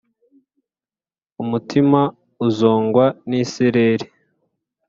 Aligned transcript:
Umutima 1.43 1.99
uzongwa 2.47 3.05
nisereri, 3.29 4.05